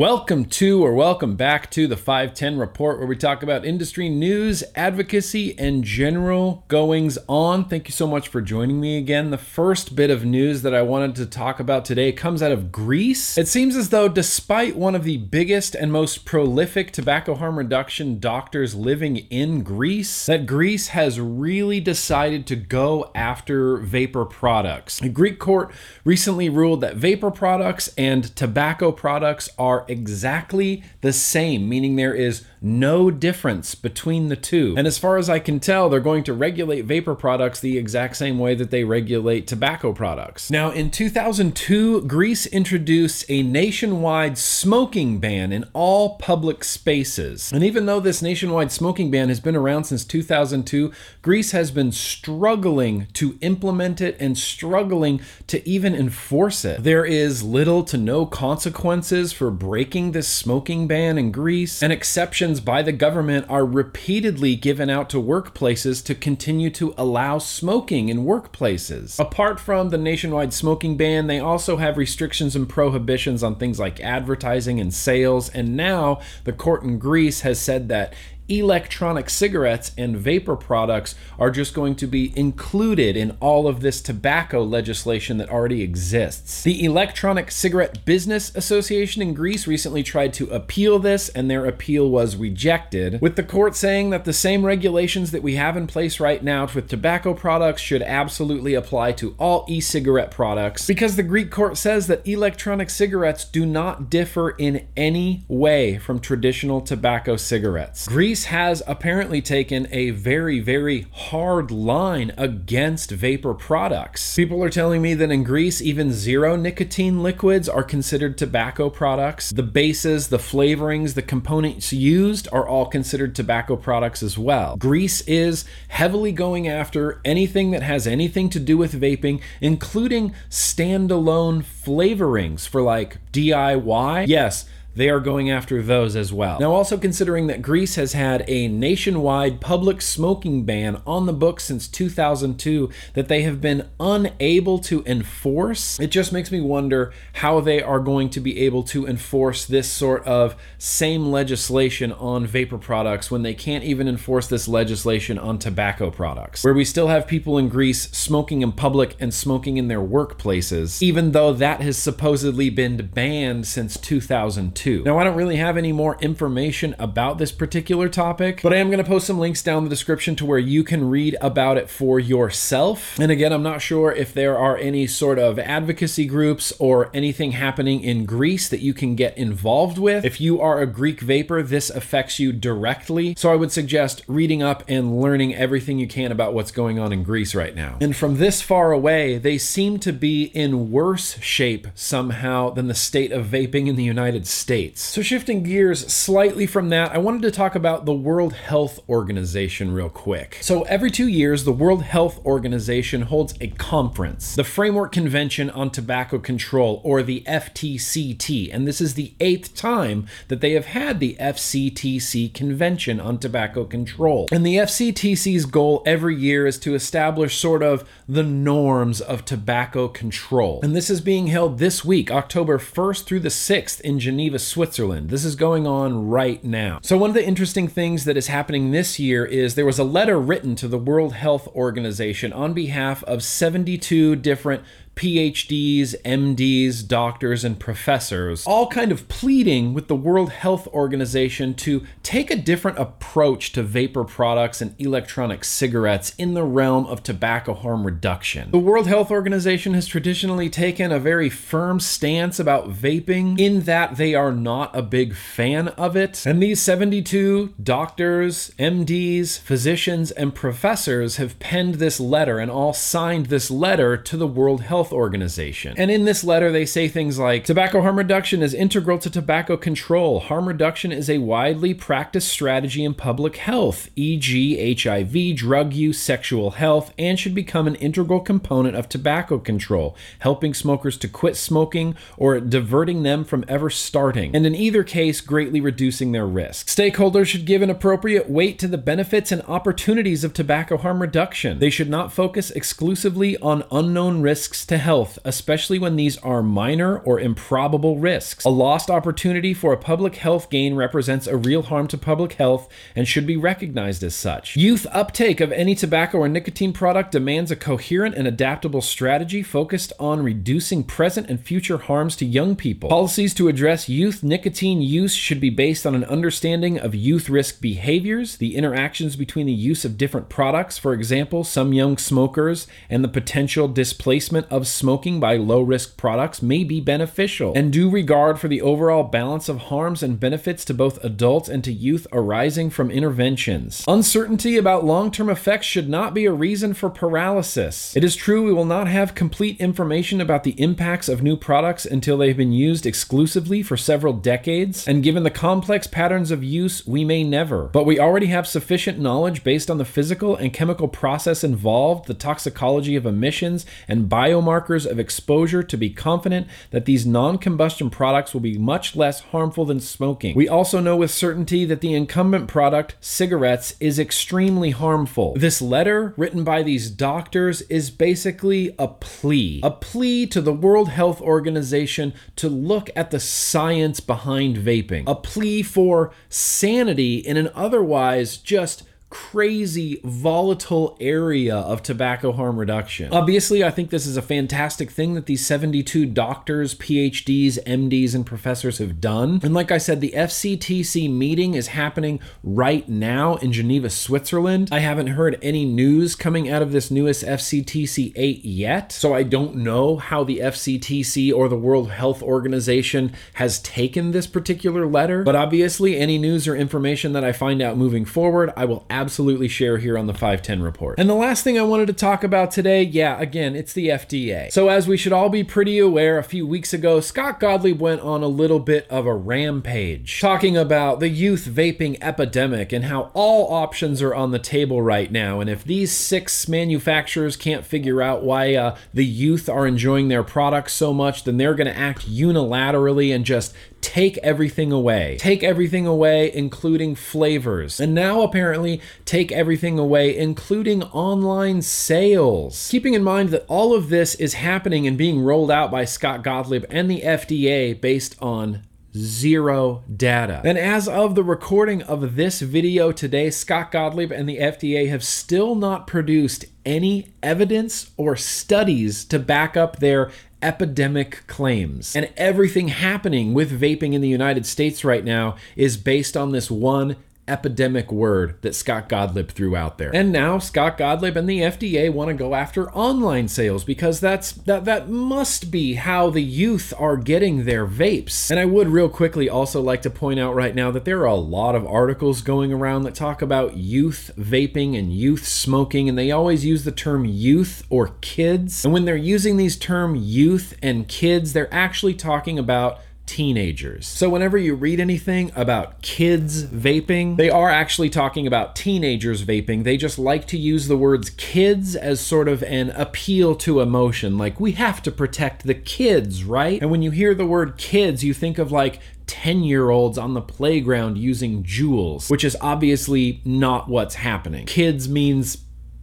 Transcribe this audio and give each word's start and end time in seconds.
Welcome 0.00 0.46
to 0.46 0.82
or 0.82 0.94
welcome 0.94 1.36
back 1.36 1.70
to 1.72 1.86
the 1.86 1.94
510 1.94 2.56
Report, 2.56 2.96
where 2.96 3.06
we 3.06 3.16
talk 3.16 3.42
about 3.42 3.66
industry 3.66 4.08
news, 4.08 4.64
advocacy, 4.74 5.54
and 5.58 5.84
general 5.84 6.64
goings 6.68 7.18
on. 7.28 7.66
Thank 7.66 7.86
you 7.86 7.92
so 7.92 8.06
much 8.06 8.28
for 8.28 8.40
joining 8.40 8.80
me 8.80 8.96
again. 8.96 9.30
The 9.30 9.36
first 9.36 9.94
bit 9.94 10.08
of 10.08 10.24
news 10.24 10.62
that 10.62 10.74
I 10.74 10.80
wanted 10.80 11.16
to 11.16 11.26
talk 11.26 11.60
about 11.60 11.84
today 11.84 12.12
comes 12.12 12.42
out 12.42 12.50
of 12.50 12.72
Greece. 12.72 13.36
It 13.36 13.46
seems 13.46 13.76
as 13.76 13.90
though, 13.90 14.08
despite 14.08 14.74
one 14.74 14.94
of 14.94 15.04
the 15.04 15.18
biggest 15.18 15.74
and 15.74 15.92
most 15.92 16.24
prolific 16.24 16.92
tobacco 16.92 17.34
harm 17.34 17.58
reduction 17.58 18.20
doctors 18.20 18.74
living 18.74 19.18
in 19.28 19.62
Greece, 19.62 20.24
that 20.24 20.46
Greece 20.46 20.88
has 20.88 21.20
really 21.20 21.78
decided 21.78 22.46
to 22.46 22.56
go 22.56 23.10
after 23.14 23.76
vapor 23.76 24.24
products. 24.24 25.02
A 25.02 25.10
Greek 25.10 25.38
court 25.38 25.70
recently 26.04 26.48
ruled 26.48 26.80
that 26.80 26.96
vapor 26.96 27.30
products 27.30 27.90
and 27.98 28.34
tobacco 28.34 28.92
products 28.92 29.50
are 29.58 29.84
exactly 29.90 30.82
the 31.00 31.12
same, 31.12 31.68
meaning 31.68 31.96
there 31.96 32.14
is 32.14 32.44
no 32.62 33.10
difference 33.10 33.74
between 33.74 34.28
the 34.28 34.36
two. 34.36 34.74
And 34.76 34.86
as 34.86 34.98
far 34.98 35.16
as 35.16 35.30
I 35.30 35.38
can 35.38 35.60
tell, 35.60 35.88
they're 35.88 36.00
going 36.00 36.24
to 36.24 36.34
regulate 36.34 36.84
vapor 36.84 37.14
products 37.14 37.60
the 37.60 37.78
exact 37.78 38.16
same 38.16 38.38
way 38.38 38.54
that 38.54 38.70
they 38.70 38.84
regulate 38.84 39.46
tobacco 39.46 39.92
products. 39.92 40.50
Now, 40.50 40.70
in 40.70 40.90
2002, 40.90 42.02
Greece 42.02 42.46
introduced 42.46 43.24
a 43.28 43.42
nationwide 43.42 44.36
smoking 44.36 45.18
ban 45.18 45.52
in 45.52 45.64
all 45.72 46.16
public 46.16 46.64
spaces. 46.64 47.50
And 47.52 47.64
even 47.64 47.86
though 47.86 48.00
this 48.00 48.20
nationwide 48.20 48.72
smoking 48.72 49.10
ban 49.10 49.28
has 49.28 49.40
been 49.40 49.56
around 49.56 49.84
since 49.84 50.04
2002, 50.04 50.92
Greece 51.22 51.52
has 51.52 51.70
been 51.70 51.92
struggling 51.92 53.06
to 53.14 53.38
implement 53.40 54.00
it 54.00 54.16
and 54.20 54.36
struggling 54.36 55.20
to 55.46 55.66
even 55.68 55.94
enforce 55.94 56.64
it. 56.64 56.82
There 56.82 57.04
is 57.04 57.42
little 57.42 57.84
to 57.84 57.96
no 57.96 58.26
consequences 58.26 59.32
for 59.32 59.50
breaking 59.50 60.12
this 60.12 60.28
smoking 60.28 60.86
ban 60.86 61.16
in 61.16 61.32
Greece, 61.32 61.82
and 61.82 61.92
exceptions 61.92 62.49
by 62.58 62.82
the 62.82 62.90
government 62.90 63.46
are 63.48 63.64
repeatedly 63.64 64.56
given 64.56 64.90
out 64.90 65.08
to 65.10 65.18
workplaces 65.18 66.04
to 66.06 66.14
continue 66.16 66.70
to 66.70 66.92
allow 66.98 67.38
smoking 67.38 68.08
in 68.08 68.24
workplaces. 68.24 69.20
Apart 69.20 69.60
from 69.60 69.90
the 69.90 69.98
nationwide 69.98 70.52
smoking 70.52 70.96
ban, 70.96 71.28
they 71.28 71.38
also 71.38 71.76
have 71.76 71.96
restrictions 71.96 72.56
and 72.56 72.68
prohibitions 72.68 73.44
on 73.44 73.54
things 73.54 73.78
like 73.78 74.00
advertising 74.00 74.80
and 74.80 74.92
sales, 74.92 75.48
and 75.50 75.76
now 75.76 76.18
the 76.42 76.52
court 76.52 76.82
in 76.82 76.98
Greece 76.98 77.42
has 77.42 77.60
said 77.60 77.88
that 77.88 78.14
electronic 78.50 79.30
cigarettes 79.30 79.92
and 79.96 80.16
vapor 80.16 80.56
products 80.56 81.14
are 81.38 81.50
just 81.50 81.72
going 81.72 81.94
to 81.94 82.06
be 82.06 82.36
included 82.36 83.16
in 83.16 83.36
all 83.40 83.68
of 83.68 83.80
this 83.80 84.00
tobacco 84.02 84.62
legislation 84.62 85.38
that 85.38 85.48
already 85.48 85.82
exists. 85.82 86.62
The 86.62 86.84
Electronic 86.84 87.50
Cigarette 87.50 88.04
Business 88.04 88.54
Association 88.54 89.22
in 89.22 89.34
Greece 89.34 89.66
recently 89.66 90.02
tried 90.02 90.32
to 90.34 90.50
appeal 90.50 90.98
this, 90.98 91.28
and 91.28 91.50
their 91.50 91.66
appeal 91.66 92.10
was 92.10 92.36
rejected, 92.36 93.20
with 93.20 93.36
the 93.36 93.42
court 93.42 93.76
saying 93.76 94.10
that 94.10 94.24
the 94.24 94.32
same 94.32 94.66
regulations 94.66 95.30
that 95.30 95.42
we 95.42 95.54
have 95.54 95.76
in 95.76 95.86
place 95.86 96.18
right 96.18 96.42
now 96.42 96.68
with 96.74 96.88
tobacco 96.88 97.32
products 97.32 97.80
should 97.80 98.02
absolutely 98.02 98.74
apply 98.74 99.12
to 99.12 99.34
all 99.38 99.64
e 99.68 99.80
cigarette 99.80 100.30
products, 100.30 100.86
because 100.86 101.16
the 101.16 101.22
Greek 101.22 101.50
court 101.50 101.76
says 101.76 102.06
that 102.06 102.26
electronic 102.26 102.90
cigarettes 102.90 103.44
do 103.44 103.64
not 103.64 104.10
differ 104.10 104.50
in 104.50 104.86
any 104.96 105.44
way 105.48 105.98
from 105.98 106.18
traditional 106.18 106.80
tobacco 106.80 107.36
cigarettes. 107.36 108.08
Greece 108.08 108.39
Has 108.44 108.82
apparently 108.86 109.40
taken 109.40 109.86
a 109.90 110.10
very, 110.10 110.60
very 110.60 111.06
hard 111.12 111.70
line 111.70 112.32
against 112.36 113.10
vapor 113.10 113.54
products. 113.54 114.36
People 114.36 114.62
are 114.62 114.70
telling 114.70 115.02
me 115.02 115.14
that 115.14 115.30
in 115.30 115.44
Greece, 115.44 115.80
even 115.80 116.12
zero 116.12 116.56
nicotine 116.56 117.22
liquids 117.22 117.68
are 117.68 117.82
considered 117.82 118.36
tobacco 118.36 118.90
products. 118.90 119.50
The 119.50 119.62
bases, 119.62 120.28
the 120.28 120.38
flavorings, 120.38 121.14
the 121.14 121.22
components 121.22 121.92
used 121.92 122.48
are 122.52 122.66
all 122.66 122.86
considered 122.86 123.34
tobacco 123.34 123.76
products 123.76 124.22
as 124.22 124.36
well. 124.36 124.76
Greece 124.76 125.20
is 125.22 125.64
heavily 125.88 126.32
going 126.32 126.68
after 126.68 127.20
anything 127.24 127.70
that 127.70 127.82
has 127.82 128.06
anything 128.06 128.48
to 128.50 128.60
do 128.60 128.76
with 128.76 129.00
vaping, 129.00 129.40
including 129.60 130.34
standalone 130.48 131.62
flavorings 131.62 132.66
for 132.66 132.82
like 132.82 133.18
DIY. 133.32 134.26
Yes 134.26 134.66
they 134.94 135.08
are 135.08 135.20
going 135.20 135.50
after 135.50 135.82
those 135.82 136.16
as 136.16 136.32
well. 136.32 136.58
Now, 136.58 136.72
also 136.72 136.98
considering 136.98 137.46
that 137.46 137.62
Greece 137.62 137.94
has 137.94 138.12
had 138.12 138.44
a 138.48 138.68
nationwide 138.68 139.60
public 139.60 140.02
smoking 140.02 140.64
ban 140.64 141.00
on 141.06 141.26
the 141.26 141.32
books 141.32 141.64
since 141.64 141.86
2002 141.86 142.90
that 143.14 143.28
they 143.28 143.42
have 143.42 143.60
been 143.60 143.88
unable 144.00 144.78
to 144.80 145.04
enforce, 145.06 146.00
it 146.00 146.10
just 146.10 146.32
makes 146.32 146.50
me 146.50 146.60
wonder 146.60 147.12
how 147.34 147.60
they 147.60 147.82
are 147.82 148.00
going 148.00 148.30
to 148.30 148.40
be 148.40 148.58
able 148.58 148.82
to 148.84 149.06
enforce 149.06 149.64
this 149.64 149.88
sort 149.88 150.24
of 150.26 150.56
same 150.78 151.30
legislation 151.30 152.12
on 152.12 152.46
vapor 152.46 152.78
products 152.78 153.30
when 153.30 153.42
they 153.42 153.54
can't 153.54 153.84
even 153.84 154.08
enforce 154.08 154.48
this 154.48 154.66
legislation 154.66 155.38
on 155.38 155.58
tobacco 155.58 156.10
products. 156.10 156.64
Where 156.64 156.74
we 156.74 156.84
still 156.84 157.08
have 157.08 157.26
people 157.26 157.58
in 157.58 157.68
Greece 157.68 158.10
smoking 158.10 158.62
in 158.62 158.72
public 158.72 159.16
and 159.20 159.32
smoking 159.32 159.76
in 159.76 159.88
their 159.88 160.00
workplaces, 160.00 161.00
even 161.00 161.32
though 161.32 161.52
that 161.52 161.80
has 161.80 161.96
supposedly 161.96 162.70
been 162.70 162.96
banned 162.96 163.66
since 163.66 163.96
2002 163.96 164.79
too. 164.80 165.02
Now, 165.04 165.18
I 165.18 165.24
don't 165.24 165.36
really 165.36 165.56
have 165.56 165.76
any 165.76 165.92
more 165.92 166.16
information 166.22 166.96
about 166.98 167.36
this 167.36 167.52
particular 167.52 168.08
topic, 168.08 168.60
but 168.62 168.72
I 168.72 168.76
am 168.76 168.86
going 168.88 168.96
to 168.96 169.04
post 169.04 169.26
some 169.26 169.38
links 169.38 169.62
down 169.62 169.84
the 169.84 169.90
description 169.90 170.36
to 170.36 170.46
where 170.46 170.58
you 170.58 170.82
can 170.82 171.10
read 171.10 171.36
about 171.42 171.76
it 171.76 171.90
for 171.90 172.18
yourself. 172.18 173.18
And 173.18 173.30
again, 173.30 173.52
I'm 173.52 173.62
not 173.62 173.82
sure 173.82 174.10
if 174.10 174.32
there 174.32 174.56
are 174.58 174.78
any 174.78 175.06
sort 175.06 175.38
of 175.38 175.58
advocacy 175.58 176.24
groups 176.24 176.72
or 176.78 177.10
anything 177.12 177.52
happening 177.52 178.02
in 178.02 178.24
Greece 178.24 178.70
that 178.70 178.80
you 178.80 178.94
can 178.94 179.16
get 179.16 179.36
involved 179.36 179.98
with. 179.98 180.24
If 180.24 180.40
you 180.40 180.62
are 180.62 180.80
a 180.80 180.86
Greek 180.86 181.20
vaper, 181.20 181.62
this 181.62 181.90
affects 181.90 182.38
you 182.38 182.50
directly. 182.50 183.34
So 183.36 183.52
I 183.52 183.56
would 183.56 183.72
suggest 183.72 184.22
reading 184.26 184.62
up 184.62 184.82
and 184.88 185.20
learning 185.20 185.54
everything 185.54 185.98
you 185.98 186.08
can 186.08 186.32
about 186.32 186.54
what's 186.54 186.70
going 186.70 186.98
on 186.98 187.12
in 187.12 187.22
Greece 187.22 187.54
right 187.54 187.76
now. 187.76 187.98
And 188.00 188.16
from 188.16 188.38
this 188.38 188.62
far 188.62 188.92
away, 188.92 189.36
they 189.36 189.58
seem 189.58 189.98
to 189.98 190.12
be 190.14 190.44
in 190.44 190.90
worse 190.90 191.38
shape 191.42 191.86
somehow 191.94 192.70
than 192.70 192.86
the 192.86 192.94
state 192.94 193.30
of 193.30 193.44
vaping 193.44 193.86
in 193.86 193.96
the 193.96 194.04
United 194.04 194.46
States. 194.46 194.69
States. 194.70 195.02
So, 195.02 195.20
shifting 195.20 195.64
gears 195.64 196.06
slightly 196.12 196.64
from 196.64 196.90
that, 196.90 197.10
I 197.10 197.18
wanted 197.18 197.42
to 197.42 197.50
talk 197.50 197.74
about 197.74 198.06
the 198.06 198.14
World 198.14 198.52
Health 198.52 199.00
Organization 199.08 199.90
real 199.90 200.08
quick. 200.08 200.58
So, 200.60 200.82
every 200.82 201.10
two 201.10 201.26
years, 201.26 201.64
the 201.64 201.72
World 201.72 202.04
Health 202.04 202.38
Organization 202.46 203.22
holds 203.22 203.52
a 203.60 203.66
conference, 203.66 204.54
the 204.54 204.62
Framework 204.62 205.10
Convention 205.10 205.70
on 205.70 205.90
Tobacco 205.90 206.38
Control, 206.38 207.00
or 207.02 207.20
the 207.20 207.42
FTCT, 207.48 208.72
and 208.72 208.86
this 208.86 209.00
is 209.00 209.14
the 209.14 209.34
eighth 209.40 209.74
time 209.74 210.28
that 210.46 210.60
they 210.60 210.74
have 210.74 210.86
had 210.86 211.18
the 211.18 211.36
FCTC 211.40 212.54
Convention 212.54 213.18
on 213.18 213.38
Tobacco 213.38 213.84
Control. 213.84 214.46
And 214.52 214.64
the 214.64 214.76
FCTC's 214.76 215.66
goal 215.66 216.00
every 216.06 216.36
year 216.36 216.68
is 216.68 216.78
to 216.78 216.94
establish 216.94 217.58
sort 217.58 217.82
of 217.82 218.08
the 218.28 218.44
norms 218.44 219.20
of 219.20 219.44
tobacco 219.44 220.06
control. 220.06 220.78
And 220.84 220.94
this 220.94 221.10
is 221.10 221.20
being 221.20 221.48
held 221.48 221.80
this 221.80 222.04
week, 222.04 222.30
October 222.30 222.78
1st 222.78 223.24
through 223.24 223.40
the 223.40 223.48
6th 223.48 224.00
in 224.02 224.20
Geneva, 224.20 224.59
Switzerland. 224.66 225.30
This 225.30 225.44
is 225.44 225.56
going 225.56 225.86
on 225.86 226.28
right 226.28 226.62
now. 226.64 226.98
So, 227.02 227.16
one 227.16 227.30
of 227.30 227.34
the 227.34 227.46
interesting 227.46 227.88
things 227.88 228.24
that 228.24 228.36
is 228.36 228.46
happening 228.46 228.90
this 228.90 229.18
year 229.18 229.44
is 229.44 229.74
there 229.74 229.86
was 229.86 229.98
a 229.98 230.04
letter 230.04 230.38
written 230.38 230.74
to 230.76 230.88
the 230.88 230.98
World 230.98 231.34
Health 231.34 231.68
Organization 231.68 232.52
on 232.52 232.72
behalf 232.72 233.24
of 233.24 233.42
72 233.42 234.36
different 234.36 234.82
PhDs, 235.20 236.14
MDs, 236.22 237.06
doctors, 237.06 237.62
and 237.62 237.78
professors, 237.78 238.66
all 238.66 238.86
kind 238.86 239.12
of 239.12 239.28
pleading 239.28 239.92
with 239.92 240.08
the 240.08 240.16
World 240.16 240.50
Health 240.50 240.86
Organization 240.94 241.74
to 241.74 242.06
take 242.22 242.50
a 242.50 242.56
different 242.56 242.98
approach 242.98 243.72
to 243.72 243.82
vapor 243.82 244.24
products 244.24 244.80
and 244.80 244.98
electronic 244.98 245.62
cigarettes 245.62 246.34
in 246.38 246.54
the 246.54 246.64
realm 246.64 247.04
of 247.04 247.22
tobacco 247.22 247.74
harm 247.74 248.06
reduction. 248.06 248.70
The 248.70 248.78
World 248.78 249.08
Health 249.08 249.30
Organization 249.30 249.92
has 249.92 250.06
traditionally 250.06 250.70
taken 250.70 251.12
a 251.12 251.18
very 251.18 251.50
firm 251.50 252.00
stance 252.00 252.58
about 252.58 252.88
vaping 252.88 253.60
in 253.60 253.80
that 253.80 254.16
they 254.16 254.34
are 254.34 254.52
not 254.52 254.96
a 254.96 255.02
big 255.02 255.34
fan 255.34 255.88
of 255.88 256.16
it. 256.16 256.46
And 256.46 256.62
these 256.62 256.80
72 256.80 257.74
doctors, 257.82 258.72
MDs, 258.78 259.58
physicians, 259.58 260.30
and 260.30 260.54
professors 260.54 261.36
have 261.36 261.58
penned 261.58 261.96
this 261.96 262.18
letter 262.18 262.58
and 262.58 262.70
all 262.70 262.94
signed 262.94 263.46
this 263.46 263.70
letter 263.70 264.16
to 264.16 264.38
the 264.38 264.46
World 264.46 264.80
Health 264.80 265.09
Health 265.10 265.18
Organization. 265.18 265.94
And 265.96 266.10
in 266.10 266.24
this 266.24 266.44
letter, 266.44 266.70
they 266.70 266.86
say 266.86 267.08
things 267.08 267.38
like 267.38 267.64
tobacco 267.64 268.00
harm 268.02 268.16
reduction 268.16 268.62
is 268.62 268.74
integral 268.74 269.18
to 269.18 269.30
tobacco 269.30 269.76
control. 269.76 270.40
Harm 270.40 270.68
reduction 270.68 271.10
is 271.10 271.28
a 271.28 271.38
widely 271.38 271.94
practiced 271.94 272.48
strategy 272.48 273.04
in 273.04 273.14
public 273.14 273.56
health, 273.56 274.08
e.g., 274.14 274.94
HIV, 275.02 275.56
drug 275.56 275.92
use, 275.92 276.18
sexual 276.18 276.72
health, 276.72 277.12
and 277.18 277.38
should 277.38 277.54
become 277.54 277.86
an 277.86 277.96
integral 277.96 278.40
component 278.40 278.94
of 278.96 279.08
tobacco 279.08 279.58
control, 279.58 280.16
helping 280.40 280.74
smokers 280.74 281.16
to 281.18 281.28
quit 281.28 281.56
smoking 281.56 282.14
or 282.36 282.60
diverting 282.60 283.22
them 283.24 283.44
from 283.44 283.64
ever 283.66 283.90
starting, 283.90 284.54
and 284.54 284.64
in 284.64 284.74
either 284.74 285.02
case, 285.02 285.40
greatly 285.40 285.80
reducing 285.80 286.32
their 286.32 286.46
risk. 286.46 286.86
Stakeholders 286.86 287.46
should 287.46 287.64
give 287.64 287.82
an 287.82 287.90
appropriate 287.90 288.48
weight 288.48 288.78
to 288.78 288.86
the 288.86 288.98
benefits 288.98 289.50
and 289.50 289.62
opportunities 289.62 290.44
of 290.44 290.52
tobacco 290.52 290.96
harm 290.96 291.20
reduction. 291.20 291.78
They 291.78 291.90
should 291.90 292.10
not 292.10 292.32
focus 292.32 292.70
exclusively 292.70 293.56
on 293.58 293.84
unknown 293.90 294.42
risks 294.42 294.86
to 294.86 294.99
health, 295.00 295.38
especially 295.44 295.98
when 295.98 296.16
these 296.16 296.38
are 296.38 296.62
minor 296.62 297.18
or 297.18 297.40
improbable 297.40 298.18
risks. 298.18 298.64
A 298.64 298.70
lost 298.70 299.10
opportunity 299.10 299.74
for 299.74 299.92
a 299.92 299.96
public 299.96 300.36
health 300.36 300.70
gain 300.70 300.94
represents 300.94 301.46
a 301.46 301.56
real 301.56 301.82
harm 301.82 302.06
to 302.08 302.18
public 302.18 302.52
health 302.54 302.88
and 303.16 303.26
should 303.26 303.46
be 303.46 303.56
recognized 303.56 304.22
as 304.22 304.34
such. 304.34 304.76
Youth 304.76 305.06
uptake 305.10 305.60
of 305.60 305.72
any 305.72 305.94
tobacco 305.94 306.38
or 306.38 306.48
nicotine 306.48 306.92
product 306.92 307.32
demands 307.32 307.70
a 307.70 307.76
coherent 307.76 308.34
and 308.34 308.46
adaptable 308.46 309.02
strategy 309.02 309.62
focused 309.62 310.12
on 310.20 310.42
reducing 310.42 311.02
present 311.02 311.50
and 311.50 311.60
future 311.60 311.98
harms 311.98 312.36
to 312.36 312.46
young 312.46 312.76
people. 312.76 313.08
Policies 313.08 313.54
to 313.54 313.68
address 313.68 314.08
youth 314.08 314.42
nicotine 314.42 315.02
use 315.02 315.34
should 315.34 315.60
be 315.60 315.70
based 315.70 316.06
on 316.06 316.14
an 316.14 316.24
understanding 316.24 316.98
of 316.98 317.14
youth 317.14 317.48
risk 317.48 317.80
behaviors, 317.80 318.56
the 318.56 318.76
interactions 318.76 319.36
between 319.36 319.66
the 319.66 319.72
use 319.72 320.04
of 320.04 320.18
different 320.18 320.48
products, 320.48 320.98
for 320.98 321.12
example, 321.12 321.64
some 321.64 321.92
young 321.92 322.16
smokers, 322.16 322.86
and 323.08 323.24
the 323.24 323.28
potential 323.28 323.88
displacement 323.88 324.66
of 324.70 324.79
smoking 324.86 325.40
by 325.40 325.56
low 325.56 325.80
risk 325.80 326.16
products 326.16 326.62
may 326.62 326.84
be 326.84 327.00
beneficial, 327.00 327.72
and 327.74 327.92
due 327.92 328.10
regard 328.10 328.58
for 328.58 328.68
the 328.68 328.82
overall 328.82 329.22
balance 329.22 329.68
of 329.68 329.78
harms 329.78 330.22
and 330.22 330.40
benefits 330.40 330.84
to 330.84 330.94
both 330.94 331.22
adults 331.24 331.68
and 331.68 331.82
to 331.84 331.92
youth 331.92 332.26
arising 332.32 332.90
from 332.90 333.10
interventions. 333.10 334.04
Uncertainty 334.08 334.76
about 334.76 335.04
long 335.04 335.30
term 335.30 335.48
effects 335.48 335.86
should 335.86 336.08
not 336.08 336.34
be 336.34 336.46
a 336.46 336.52
reason 336.52 336.94
for 336.94 337.10
paralysis. 337.10 338.16
It 338.16 338.24
is 338.24 338.36
true 338.36 338.64
we 338.64 338.72
will 338.72 338.84
not 338.84 339.08
have 339.08 339.34
complete 339.34 339.80
information 339.80 340.40
about 340.40 340.64
the 340.64 340.80
impacts 340.80 341.28
of 341.28 341.42
new 341.42 341.56
products 341.56 342.06
until 342.06 342.38
they've 342.38 342.56
been 342.56 342.72
used 342.72 343.06
exclusively 343.06 343.82
for 343.82 343.96
several 343.96 344.32
decades, 344.32 345.06
and 345.06 345.22
given 345.22 345.42
the 345.42 345.50
complex 345.50 346.06
patterns 346.06 346.50
of 346.50 346.64
use, 346.64 347.06
we 347.06 347.24
may 347.24 347.44
never. 347.44 347.84
But 347.84 348.06
we 348.06 348.18
already 348.18 348.46
have 348.46 348.66
sufficient 348.66 349.18
knowledge 349.18 349.64
based 349.64 349.90
on 349.90 349.98
the 349.98 350.04
physical 350.04 350.56
and 350.56 350.72
chemical 350.72 351.08
process 351.08 351.62
involved, 351.62 352.26
the 352.26 352.34
toxicology 352.34 353.16
of 353.16 353.26
emissions, 353.26 353.84
and 354.08 354.28
biomarkers 354.28 354.69
of 354.78 355.18
exposure 355.18 355.82
to 355.82 355.96
be 355.96 356.10
confident 356.10 356.66
that 356.90 357.04
these 357.04 357.26
non 357.26 357.58
combustion 357.58 358.10
products 358.10 358.54
will 358.54 358.60
be 358.60 358.78
much 358.78 359.16
less 359.16 359.40
harmful 359.40 359.84
than 359.84 360.00
smoking. 360.00 360.54
We 360.54 360.68
also 360.68 361.00
know 361.00 361.16
with 361.16 361.30
certainty 361.30 361.84
that 361.84 362.00
the 362.00 362.14
incumbent 362.14 362.68
product, 362.68 363.16
cigarettes, 363.20 363.94
is 364.00 364.18
extremely 364.18 364.90
harmful. 364.90 365.54
This 365.54 365.82
letter, 365.82 366.34
written 366.36 366.64
by 366.64 366.82
these 366.82 367.10
doctors, 367.10 367.82
is 367.82 368.10
basically 368.10 368.94
a 368.98 369.08
plea. 369.08 369.80
A 369.82 369.90
plea 369.90 370.46
to 370.46 370.60
the 370.60 370.72
World 370.72 371.08
Health 371.08 371.40
Organization 371.40 372.32
to 372.56 372.68
look 372.68 373.10
at 373.16 373.30
the 373.30 373.40
science 373.40 374.20
behind 374.20 374.76
vaping. 374.76 375.24
A 375.26 375.34
plea 375.34 375.82
for 375.82 376.32
sanity 376.48 377.36
in 377.36 377.56
an 377.56 377.70
otherwise 377.74 378.56
just 378.56 379.04
crazy 379.30 380.20
volatile 380.24 381.16
area 381.20 381.76
of 381.76 382.02
tobacco 382.02 382.50
harm 382.52 382.78
reduction. 382.78 383.32
Obviously, 383.32 383.82
I 383.82 383.90
think 383.90 384.10
this 384.10 384.26
is 384.26 384.36
a 384.36 384.42
fantastic 384.42 385.10
thing 385.10 385.34
that 385.34 385.46
these 385.46 385.64
72 385.64 386.26
doctors, 386.26 386.96
PhDs, 386.96 387.78
MDs, 387.84 388.34
and 388.34 388.44
professors 388.44 388.98
have 388.98 389.20
done. 389.20 389.60
And 389.62 389.72
like 389.72 389.92
I 389.92 389.98
said, 389.98 390.20
the 390.20 390.32
FCTC 390.36 391.32
meeting 391.32 391.74
is 391.74 391.88
happening 391.88 392.40
right 392.64 393.08
now 393.08 393.54
in 393.56 393.72
Geneva, 393.72 394.10
Switzerland. 394.10 394.88
I 394.90 394.98
haven't 394.98 395.28
heard 395.28 395.58
any 395.62 395.84
news 395.84 396.34
coming 396.34 396.68
out 396.68 396.82
of 396.82 396.90
this 396.90 397.10
newest 397.10 397.44
FCTC 397.44 398.32
8 398.34 398.64
yet, 398.64 399.12
so 399.12 399.32
I 399.32 399.44
don't 399.44 399.76
know 399.76 400.16
how 400.16 400.42
the 400.42 400.58
FCTC 400.58 401.54
or 401.54 401.68
the 401.68 401.76
World 401.76 402.10
Health 402.10 402.42
Organization 402.42 403.32
has 403.54 403.78
taken 403.80 404.32
this 404.32 404.48
particular 404.48 405.06
letter. 405.06 405.44
But 405.44 405.54
obviously, 405.54 406.18
any 406.18 406.36
news 406.36 406.66
or 406.66 406.74
information 406.74 407.32
that 407.34 407.44
I 407.44 407.52
find 407.52 407.80
out 407.80 407.96
moving 407.96 408.24
forward, 408.24 408.72
I 408.76 408.84
will 408.86 409.06
absolutely 409.08 409.19
share 409.68 409.98
here 409.98 410.16
on 410.16 410.26
the 410.26 410.32
510 410.32 410.82
report. 410.82 411.18
And 411.18 411.28
the 411.28 411.34
last 411.34 411.64
thing 411.64 411.78
I 411.78 411.82
wanted 411.82 412.06
to 412.06 412.12
talk 412.12 412.44
about 412.44 412.70
today, 412.70 413.02
yeah, 413.02 413.38
again, 413.40 413.74
it's 413.74 413.92
the 413.92 414.08
FDA. 414.08 414.70
So, 414.70 414.88
as 414.88 415.06
we 415.06 415.16
should 415.16 415.32
all 415.32 415.48
be 415.48 415.64
pretty 415.64 415.98
aware, 415.98 416.38
a 416.38 416.44
few 416.44 416.66
weeks 416.66 416.92
ago, 416.92 417.20
Scott 417.20 417.60
Gottlieb 417.60 418.00
went 418.00 418.20
on 418.20 418.42
a 418.42 418.48
little 418.48 418.78
bit 418.80 419.06
of 419.08 419.26
a 419.26 419.34
rampage 419.34 420.40
talking 420.40 420.76
about 420.76 421.20
the 421.20 421.28
youth 421.28 421.66
vaping 421.66 422.18
epidemic 422.20 422.92
and 422.92 423.04
how 423.06 423.30
all 423.34 423.72
options 423.72 424.22
are 424.22 424.34
on 424.34 424.50
the 424.50 424.58
table 424.58 425.02
right 425.02 425.30
now. 425.30 425.60
And 425.60 425.68
if 425.68 425.84
these 425.84 426.12
six 426.12 426.68
manufacturers 426.68 427.56
can't 427.56 427.84
figure 427.84 428.22
out 428.22 428.42
why 428.42 428.74
uh, 428.74 428.96
the 429.12 429.24
youth 429.24 429.68
are 429.68 429.86
enjoying 429.86 430.28
their 430.28 430.42
products 430.42 430.92
so 430.92 431.12
much, 431.12 431.44
then 431.44 431.56
they're 431.56 431.74
going 431.74 431.86
to 431.86 431.96
act 431.96 432.30
unilaterally 432.30 433.34
and 433.34 433.44
just 433.44 433.74
take 434.00 434.38
everything 434.38 434.92
away. 434.92 435.36
Take 435.38 435.62
everything 435.62 436.06
away, 436.06 436.52
including 436.52 437.14
flavors. 437.14 438.00
And 438.00 438.14
now, 438.14 438.42
apparently, 438.42 439.00
take 439.24 439.52
everything 439.52 439.98
away, 439.98 440.36
including 440.36 441.02
online 441.04 441.82
sales. 441.82 442.88
Keeping 442.90 443.14
in 443.14 443.22
mind 443.22 443.50
that 443.50 443.64
all 443.68 443.94
of 443.94 444.08
this 444.08 444.34
is 444.36 444.54
happening 444.54 445.06
and 445.06 445.16
being 445.16 445.40
rolled 445.40 445.70
out 445.70 445.90
by 445.90 446.04
Scott 446.04 446.42
Gottlieb 446.42 446.84
and 446.90 447.10
the 447.10 447.20
FDA 447.20 447.98
based 447.98 448.36
on 448.40 448.82
zero 449.16 450.04
data. 450.14 450.62
And 450.64 450.78
as 450.78 451.08
of 451.08 451.34
the 451.34 451.42
recording 451.42 452.02
of 452.02 452.36
this 452.36 452.60
video 452.60 453.12
today, 453.12 453.50
Scott 453.50 453.90
Gottlieb 453.90 454.30
and 454.30 454.48
the 454.48 454.58
FDA 454.58 455.08
have 455.08 455.24
still 455.24 455.74
not 455.74 456.06
produced 456.06 456.64
any 456.84 457.32
evidence 457.42 458.10
or 458.16 458.36
studies 458.36 459.24
to 459.26 459.38
back 459.38 459.76
up 459.76 459.98
their 459.98 460.30
epidemic 460.62 461.44
claims. 461.46 462.14
And 462.14 462.30
everything 462.36 462.88
happening 462.88 463.54
with 463.54 463.80
vaping 463.80 464.12
in 464.12 464.20
the 464.20 464.28
United 464.28 464.66
States 464.66 465.04
right 465.04 465.24
now 465.24 465.56
is 465.76 465.96
based 465.96 466.36
on 466.36 466.52
this 466.52 466.70
one 466.70 467.16
epidemic 467.50 468.12
word 468.12 468.56
that 468.62 468.74
Scott 468.74 469.08
Gottlieb 469.08 469.50
threw 469.50 469.74
out 469.74 469.98
there. 469.98 470.14
And 470.14 470.32
now 470.32 470.58
Scott 470.58 470.96
Gottlieb 470.96 471.36
and 471.36 471.48
the 471.48 471.60
FDA 471.60 472.12
want 472.12 472.28
to 472.28 472.34
go 472.34 472.54
after 472.54 472.90
online 472.92 473.48
sales 473.48 473.84
because 473.84 474.20
that's 474.20 474.52
that 474.52 474.84
that 474.84 475.08
must 475.08 475.70
be 475.70 475.94
how 475.94 476.30
the 476.30 476.42
youth 476.42 476.94
are 476.98 477.16
getting 477.16 477.64
their 477.64 477.86
vapes. 477.86 478.50
And 478.50 478.60
I 478.60 478.64
would 478.64 478.88
real 478.88 479.08
quickly 479.08 479.48
also 479.48 479.80
like 479.80 480.02
to 480.02 480.10
point 480.10 480.38
out 480.40 480.54
right 480.54 480.74
now 480.74 480.90
that 480.90 481.04
there 481.04 481.20
are 481.20 481.26
a 481.26 481.34
lot 481.34 481.74
of 481.74 481.86
articles 481.86 482.40
going 482.40 482.72
around 482.72 483.02
that 483.02 483.14
talk 483.14 483.42
about 483.42 483.76
youth 483.76 484.30
vaping 484.38 484.96
and 484.98 485.12
youth 485.12 485.46
smoking 485.46 486.08
and 486.08 486.16
they 486.16 486.30
always 486.30 486.64
use 486.64 486.84
the 486.84 486.92
term 486.92 487.24
youth 487.24 487.84
or 487.90 488.14
kids. 488.20 488.84
And 488.84 488.94
when 488.94 489.04
they're 489.04 489.16
using 489.16 489.56
these 489.56 489.76
term 489.76 490.14
youth 490.14 490.76
and 490.82 491.08
kids, 491.08 491.52
they're 491.52 491.72
actually 491.72 492.14
talking 492.14 492.58
about 492.58 493.00
teenagers. 493.30 494.08
So, 494.08 494.28
whenever 494.28 494.58
you 494.58 494.74
read 494.74 494.98
anything 494.98 495.52
about 495.54 496.02
kids 496.02 496.64
vaping, 496.64 497.36
they 497.36 497.48
are 497.48 497.70
actually 497.70 498.10
talking 498.10 498.44
about 498.44 498.74
teenagers 498.74 499.44
vaping. 499.44 499.84
They 499.84 499.96
just 499.96 500.18
like 500.18 500.48
to 500.48 500.58
use 500.58 500.88
the 500.88 500.96
words 500.96 501.30
kids 501.30 501.94
as 501.94 502.20
sort 502.20 502.48
of 502.48 502.64
an 502.64 502.90
appeal 502.90 503.54
to 503.54 503.80
emotion, 503.80 504.36
like 504.36 504.58
we 504.58 504.72
have 504.72 505.00
to 505.04 505.12
protect 505.12 505.64
the 505.64 505.74
kids, 505.74 506.42
right? 506.42 506.82
And 506.82 506.90
when 506.90 507.02
you 507.02 507.12
hear 507.12 507.32
the 507.32 507.46
word 507.46 507.76
kids, 507.76 508.24
you 508.24 508.34
think 508.34 508.58
of 508.58 508.72
like 508.72 508.98
10 509.28 509.62
year 509.62 509.90
olds 509.90 510.18
on 510.18 510.34
the 510.34 510.40
playground 510.40 511.16
using 511.16 511.62
Juuls, 511.62 512.28
which 512.30 512.42
is 512.42 512.56
obviously 512.60 513.40
not 513.44 513.88
what's 513.88 514.16
happening. 514.16 514.66
Kids 514.66 515.08
means 515.08 515.58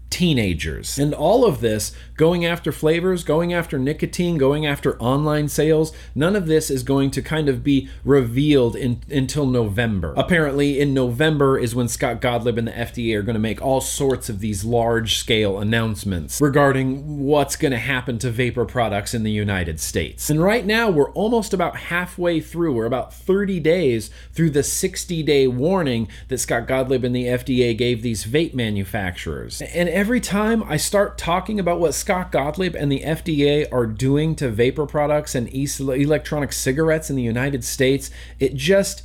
teenagers. 0.09 0.97
And 0.97 1.13
all 1.13 1.45
of 1.45 1.61
this, 1.61 1.93
going 2.15 2.45
after 2.45 2.71
flavors, 2.71 3.23
going 3.23 3.53
after 3.53 3.77
nicotine, 3.77 4.37
going 4.37 4.65
after 4.65 4.99
online 4.99 5.47
sales, 5.47 5.93
none 6.15 6.35
of 6.35 6.47
this 6.47 6.69
is 6.69 6.83
going 6.83 7.11
to 7.11 7.21
kind 7.21 7.49
of 7.49 7.63
be 7.63 7.89
revealed 8.03 8.75
in, 8.75 9.01
until 9.11 9.45
November. 9.45 10.13
Apparently, 10.17 10.79
in 10.79 10.93
November 10.93 11.59
is 11.59 11.75
when 11.75 11.87
Scott 11.87 12.21
Gottlieb 12.21 12.57
and 12.57 12.67
the 12.67 12.71
FDA 12.71 13.15
are 13.17 13.21
going 13.21 13.35
to 13.35 13.39
make 13.39 13.61
all 13.61 13.81
sorts 13.81 14.29
of 14.29 14.39
these 14.39 14.63
large 14.63 15.17
scale 15.17 15.59
announcements 15.59 16.41
regarding 16.41 17.23
what's 17.23 17.55
going 17.55 17.71
to 17.71 17.77
happen 17.77 18.17
to 18.19 18.31
vapor 18.31 18.65
products 18.65 19.13
in 19.13 19.23
the 19.23 19.31
United 19.31 19.79
States. 19.79 20.29
And 20.29 20.41
right 20.41 20.65
now, 20.65 20.89
we're 20.89 21.11
almost 21.11 21.53
about 21.53 21.77
halfway 21.77 22.41
through. 22.41 22.73
We're 22.73 22.85
about 22.85 23.13
30 23.13 23.59
days 23.59 24.09
through 24.33 24.51
the 24.51 24.63
60 24.63 25.23
day 25.23 25.47
warning 25.47 26.07
that 26.29 26.39
Scott 26.39 26.67
Gottlieb 26.67 27.03
and 27.03 27.15
the 27.15 27.25
FDA 27.25 27.77
gave 27.77 28.01
these 28.01 28.25
vape 28.25 28.53
manufacturers. 28.53 29.61
And 29.61 29.89
every 29.97 30.21
time 30.21 30.61
I 30.61 30.77
start 30.77 31.17
talking 31.17 31.59
about 31.59 31.79
what 31.79 31.95
Scott 31.95 32.31
Gottlieb 32.31 32.75
and 32.75 32.91
the 32.91 33.01
FDA 33.01 33.65
are 33.71 33.87
doing 33.87 34.35
to 34.35 34.47
vapor 34.47 34.85
products 34.85 35.33
and 35.33 35.49
electronic 35.49 36.53
cigarettes 36.53 37.09
in 37.09 37.15
the 37.15 37.23
United 37.23 37.63
States, 37.63 38.11
it 38.39 38.53
just 38.53 39.01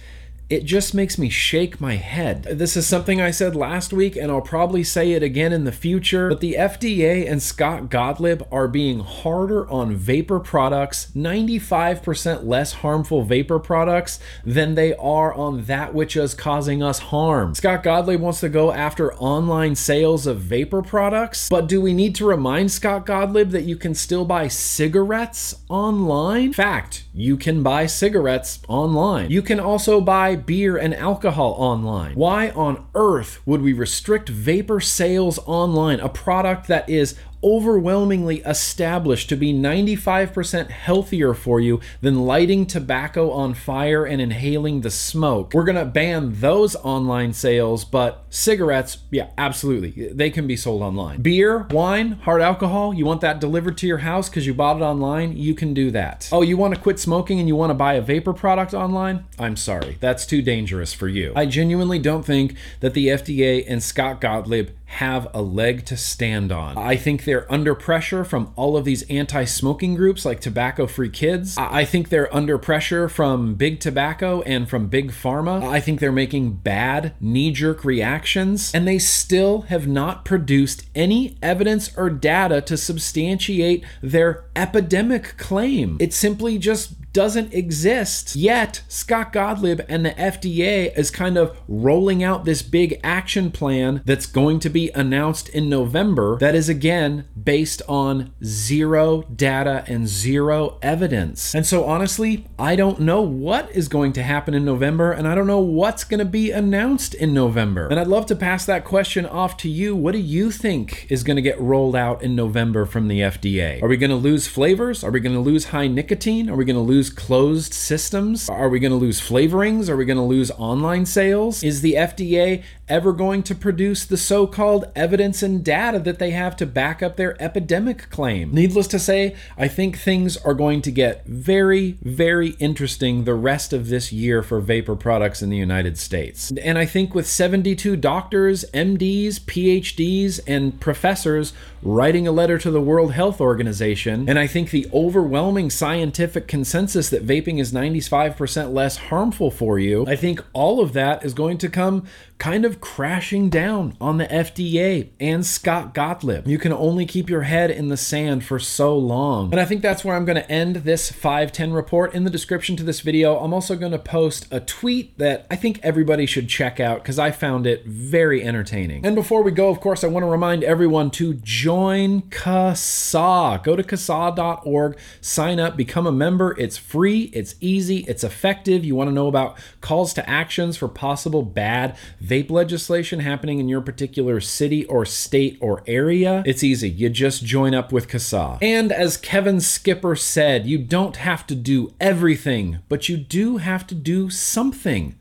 it 0.52 0.66
just 0.66 0.92
makes 0.92 1.16
me 1.16 1.30
shake 1.30 1.80
my 1.80 1.96
head. 1.96 2.42
This 2.42 2.76
is 2.76 2.86
something 2.86 3.22
I 3.22 3.30
said 3.30 3.56
last 3.56 3.90
week, 3.90 4.16
and 4.16 4.30
I'll 4.30 4.42
probably 4.42 4.84
say 4.84 5.12
it 5.12 5.22
again 5.22 5.50
in 5.50 5.64
the 5.64 5.72
future. 5.72 6.28
But 6.28 6.40
the 6.40 6.56
FDA 6.58 7.26
and 7.26 7.42
Scott 7.42 7.88
Gottlieb 7.88 8.42
are 8.52 8.68
being 8.68 9.00
harder 9.00 9.66
on 9.70 9.96
vapor 9.96 10.40
products, 10.40 11.10
95% 11.16 12.44
less 12.44 12.74
harmful 12.74 13.22
vapor 13.22 13.58
products, 13.58 14.20
than 14.44 14.74
they 14.74 14.94
are 14.96 15.32
on 15.32 15.64
that 15.64 15.94
which 15.94 16.16
is 16.16 16.34
causing 16.34 16.82
us 16.82 16.98
harm. 16.98 17.54
Scott 17.54 17.82
Gottlieb 17.82 18.20
wants 18.20 18.40
to 18.40 18.50
go 18.50 18.72
after 18.72 19.14
online 19.14 19.74
sales 19.74 20.26
of 20.26 20.38
vapor 20.38 20.82
products, 20.82 21.48
but 21.48 21.66
do 21.66 21.80
we 21.80 21.94
need 21.94 22.14
to 22.16 22.26
remind 22.26 22.70
Scott 22.70 23.06
Gottlieb 23.06 23.52
that 23.52 23.64
you 23.64 23.76
can 23.76 23.94
still 23.94 24.26
buy 24.26 24.48
cigarettes 24.48 25.54
online? 25.70 26.52
Fact, 26.52 27.04
you 27.14 27.38
can 27.38 27.62
buy 27.62 27.86
cigarettes 27.86 28.60
online. 28.68 29.30
You 29.30 29.40
can 29.40 29.58
also 29.58 30.02
buy 30.02 30.41
beer 30.46 30.76
and 30.76 30.94
alcohol 30.94 31.54
online. 31.58 32.14
Why 32.14 32.50
on 32.50 32.86
earth 32.94 33.40
would 33.46 33.62
we 33.62 33.72
restrict 33.72 34.28
vapor 34.28 34.80
sales 34.80 35.38
online, 35.46 36.00
a 36.00 36.08
product 36.08 36.68
that 36.68 36.88
is 36.88 37.16
overwhelmingly 37.42 38.38
established 38.40 39.28
to 39.28 39.36
be 39.36 39.52
95% 39.52 40.70
healthier 40.70 41.34
for 41.34 41.60
you 41.60 41.80
than 42.00 42.24
lighting 42.24 42.66
tobacco 42.66 43.30
on 43.30 43.54
fire 43.54 44.04
and 44.04 44.20
inhaling 44.20 44.80
the 44.80 44.90
smoke. 44.90 45.52
We're 45.54 45.64
to 45.72 45.84
ban 45.84 46.40
those 46.40 46.76
online 46.76 47.32
sales, 47.32 47.84
but 47.84 48.24
cigarettes, 48.30 48.98
yeah, 49.10 49.30
absolutely. 49.36 50.08
They 50.12 50.30
can 50.30 50.46
be 50.46 50.56
sold 50.56 50.82
online. 50.82 51.22
Beer, 51.22 51.66
wine, 51.70 52.12
hard 52.12 52.42
alcohol, 52.42 52.94
you 52.94 53.04
want 53.04 53.20
that 53.22 53.40
delivered 53.40 53.76
to 53.78 53.86
your 53.86 53.98
house 53.98 54.28
because 54.28 54.46
you 54.46 54.54
bought 54.54 54.76
it 54.76 54.82
online, 54.82 55.36
you 55.36 55.54
can 55.54 55.74
do 55.74 55.90
that. 55.90 56.28
Oh, 56.32 56.42
you 56.42 56.56
want 56.56 56.74
to 56.74 56.80
quit 56.80 56.98
smoking 56.98 57.38
and 57.38 57.48
you 57.48 57.56
want 57.56 57.70
to 57.70 57.74
buy 57.74 57.94
a 57.94 58.00
vapor 58.00 58.32
product 58.32 58.74
online? 58.74 59.24
I'm 59.38 59.56
sorry, 59.56 59.96
that's 60.00 60.26
too 60.26 60.42
dangerous 60.42 60.92
for 60.92 61.08
you. 61.08 61.32
I 61.34 61.46
genuinely 61.46 61.98
don't 61.98 62.24
think 62.24 62.56
that 62.80 62.94
the 62.94 63.08
FDA 63.08 63.64
and 63.66 63.82
Scott 63.82 64.20
Gottlieb 64.20 64.70
have 64.92 65.26
a 65.32 65.40
leg 65.40 65.86
to 65.86 65.96
stand 65.96 66.52
on. 66.52 66.76
I 66.76 66.96
think 66.96 67.24
they're 67.24 67.50
under 67.50 67.74
pressure 67.74 68.24
from 68.24 68.52
all 68.56 68.76
of 68.76 68.84
these 68.84 69.02
anti 69.04 69.44
smoking 69.44 69.94
groups 69.94 70.26
like 70.26 70.38
Tobacco 70.40 70.86
Free 70.86 71.08
Kids. 71.08 71.56
I 71.56 71.86
think 71.86 72.10
they're 72.10 72.32
under 72.34 72.58
pressure 72.58 73.08
from 73.08 73.54
big 73.54 73.80
tobacco 73.80 74.42
and 74.42 74.68
from 74.68 74.88
big 74.88 75.10
pharma. 75.10 75.62
I 75.62 75.80
think 75.80 75.98
they're 75.98 76.12
making 76.12 76.56
bad 76.56 77.14
knee 77.20 77.52
jerk 77.52 77.86
reactions, 77.86 78.74
and 78.74 78.86
they 78.86 78.98
still 78.98 79.62
have 79.62 79.88
not 79.88 80.26
produced 80.26 80.84
any 80.94 81.38
evidence 81.42 81.96
or 81.96 82.10
data 82.10 82.60
to 82.60 82.76
substantiate 82.76 83.84
their 84.02 84.44
epidemic 84.54 85.38
claim. 85.38 85.96
It 86.00 86.12
simply 86.12 86.58
just 86.58 86.92
doesn't 87.12 87.52
exist. 87.52 88.34
Yet, 88.36 88.82
Scott 88.88 89.32
Gottlieb 89.32 89.80
and 89.88 90.04
the 90.04 90.12
FDA 90.12 90.96
is 90.96 91.10
kind 91.10 91.36
of 91.36 91.56
rolling 91.68 92.22
out 92.22 92.44
this 92.44 92.62
big 92.62 93.00
action 93.02 93.50
plan 93.50 94.02
that's 94.04 94.26
going 94.26 94.60
to 94.60 94.70
be 94.70 94.90
announced 94.90 95.48
in 95.48 95.68
November 95.68 96.38
that 96.38 96.54
is 96.54 96.68
again 96.68 97.26
based 97.42 97.82
on 97.88 98.32
zero 98.44 99.22
data 99.22 99.84
and 99.86 100.08
zero 100.08 100.78
evidence. 100.82 101.54
And 101.54 101.66
so, 101.66 101.84
honestly, 101.84 102.46
I 102.58 102.76
don't 102.76 103.00
know 103.00 103.20
what 103.20 103.70
is 103.72 103.88
going 103.88 104.12
to 104.14 104.22
happen 104.22 104.54
in 104.54 104.64
November, 104.64 105.12
and 105.12 105.26
I 105.28 105.34
don't 105.34 105.46
know 105.46 105.60
what's 105.60 106.04
going 106.04 106.18
to 106.18 106.24
be 106.24 106.50
announced 106.50 107.14
in 107.14 107.34
November. 107.34 107.88
And 107.88 107.98
I'd 107.98 108.06
love 108.06 108.26
to 108.26 108.36
pass 108.36 108.66
that 108.66 108.84
question 108.84 109.26
off 109.26 109.56
to 109.58 109.68
you. 109.68 109.94
What 109.94 110.12
do 110.12 110.18
you 110.18 110.50
think 110.50 111.06
is 111.10 111.22
going 111.22 111.36
to 111.36 111.42
get 111.42 111.60
rolled 111.60 111.96
out 111.96 112.22
in 112.22 112.34
November 112.34 112.86
from 112.86 113.08
the 113.08 113.20
FDA? 113.20 113.82
Are 113.82 113.88
we 113.88 113.96
going 113.96 114.10
to 114.10 114.16
lose 114.16 114.46
flavors? 114.46 115.04
Are 115.04 115.10
we 115.10 115.20
going 115.20 115.34
to 115.34 115.40
lose 115.40 115.66
high 115.66 115.88
nicotine? 115.88 116.48
Are 116.48 116.56
we 116.56 116.64
going 116.64 116.76
to 116.76 116.82
lose 116.82 117.01
closed 117.10 117.72
systems? 117.72 118.48
Are 118.48 118.68
we 118.68 118.80
going 118.80 118.92
to 118.92 118.96
lose 118.96 119.20
flavorings? 119.20 119.88
Are 119.88 119.96
we 119.96 120.04
going 120.04 120.16
to 120.16 120.22
lose 120.22 120.50
online 120.52 121.06
sales? 121.06 121.62
Is 121.62 121.80
the 121.80 121.94
FDA 121.94 122.62
ever 122.88 123.12
going 123.12 123.42
to 123.42 123.54
produce 123.54 124.04
the 124.04 124.16
so 124.16 124.46
called 124.46 124.84
evidence 124.94 125.42
and 125.42 125.64
data 125.64 125.98
that 125.98 126.18
they 126.18 126.30
have 126.32 126.56
to 126.56 126.66
back 126.66 127.02
up 127.02 127.16
their 127.16 127.40
epidemic 127.42 128.10
claim? 128.10 128.52
Needless 128.52 128.86
to 128.88 128.98
say, 128.98 129.34
I 129.56 129.68
think 129.68 129.98
things 129.98 130.36
are 130.38 130.54
going 130.54 130.82
to 130.82 130.90
get 130.90 131.24
very, 131.26 131.98
very 132.02 132.50
interesting 132.58 133.24
the 133.24 133.34
rest 133.34 133.72
of 133.72 133.88
this 133.88 134.12
year 134.12 134.42
for 134.42 134.60
vapor 134.60 134.96
products 134.96 135.42
in 135.42 135.48
the 135.48 135.56
United 135.56 135.96
States. 135.98 136.52
And 136.62 136.78
I 136.78 136.84
think 136.84 137.14
with 137.14 137.26
72 137.26 137.96
doctors, 137.96 138.64
MDs, 138.74 139.40
PhDs, 139.40 140.40
and 140.46 140.78
professors 140.80 141.52
writing 141.82 142.28
a 142.28 142.32
letter 142.32 142.58
to 142.58 142.70
the 142.70 142.80
World 142.80 143.12
Health 143.12 143.40
Organization, 143.40 144.28
and 144.28 144.38
I 144.38 144.46
think 144.46 144.70
the 144.70 144.86
overwhelming 144.92 145.70
scientific 145.70 146.46
consensus 146.46 146.91
that 146.92 147.26
vaping 147.26 147.60
is 147.60 147.72
95% 147.72 148.72
less 148.72 148.96
harmful 148.96 149.50
for 149.50 149.78
you, 149.78 150.06
I 150.06 150.16
think 150.16 150.44
all 150.52 150.80
of 150.80 150.92
that 150.92 151.24
is 151.24 151.34
going 151.34 151.58
to 151.58 151.68
come 151.68 152.06
kind 152.42 152.64
of 152.64 152.80
crashing 152.80 153.48
down 153.48 153.96
on 154.00 154.18
the 154.18 154.26
FDA 154.26 155.08
and 155.20 155.46
Scott 155.46 155.94
Gottlieb. 155.94 156.44
You 156.44 156.58
can 156.58 156.72
only 156.72 157.06
keep 157.06 157.30
your 157.30 157.42
head 157.42 157.70
in 157.70 157.86
the 157.86 157.96
sand 157.96 158.42
for 158.42 158.58
so 158.58 158.98
long. 158.98 159.52
And 159.52 159.60
I 159.60 159.64
think 159.64 159.80
that's 159.80 160.04
where 160.04 160.16
I'm 160.16 160.24
going 160.24 160.34
to 160.34 160.50
end 160.50 160.74
this 160.78 161.12
510 161.12 161.72
report. 161.72 162.12
In 162.14 162.24
the 162.24 162.30
description 162.30 162.74
to 162.78 162.82
this 162.82 162.98
video, 162.98 163.38
I'm 163.38 163.54
also 163.54 163.76
going 163.76 163.92
to 163.92 163.98
post 163.98 164.48
a 164.50 164.58
tweet 164.58 165.16
that 165.18 165.46
I 165.52 165.54
think 165.54 165.78
everybody 165.84 166.26
should 166.26 166.48
check 166.48 166.80
out 166.80 167.04
because 167.04 167.16
I 167.16 167.30
found 167.30 167.64
it 167.64 167.86
very 167.86 168.42
entertaining. 168.42 169.06
And 169.06 169.14
before 169.14 169.44
we 169.44 169.52
go, 169.52 169.68
of 169.68 169.78
course, 169.78 170.02
I 170.02 170.08
want 170.08 170.24
to 170.24 170.28
remind 170.28 170.64
everyone 170.64 171.12
to 171.12 171.34
join 171.34 172.22
CASAA. 172.22 173.62
Go 173.62 173.76
to 173.76 173.84
CASAA.org, 173.84 174.98
sign 175.20 175.60
up, 175.60 175.76
become 175.76 176.08
a 176.08 176.12
member. 176.12 176.56
It's 176.58 176.76
free, 176.76 177.30
it's 177.32 177.54
easy, 177.60 177.98
it's 178.08 178.24
effective. 178.24 178.84
You 178.84 178.96
want 178.96 179.10
to 179.10 179.14
know 179.14 179.28
about 179.28 179.56
calls 179.80 180.12
to 180.14 180.28
actions 180.28 180.76
for 180.76 180.88
possible 180.88 181.44
bad 181.44 181.96
vape 182.32 182.50
legislation 182.50 183.20
happening 183.20 183.58
in 183.58 183.68
your 183.68 183.82
particular 183.82 184.40
city 184.40 184.86
or 184.86 185.04
state 185.04 185.58
or 185.60 185.84
area, 185.86 186.42
it's 186.46 186.64
easy. 186.64 186.88
You 186.88 187.10
just 187.10 187.44
join 187.44 187.74
up 187.74 187.92
with 187.92 188.08
CASAA. 188.08 188.56
And 188.62 188.90
as 188.90 189.18
Kevin 189.18 189.60
Skipper 189.60 190.16
said, 190.16 190.66
you 190.66 190.78
don't 190.78 191.16
have 191.16 191.46
to 191.48 191.54
do 191.54 191.92
everything, 192.00 192.78
but 192.88 193.06
you 193.06 193.18
do 193.18 193.58
have 193.58 193.86
to 193.88 193.94
do 193.94 194.30
something. 194.30 195.14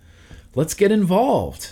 Let's 0.55 0.73
get 0.73 0.89
involved. 0.89 1.67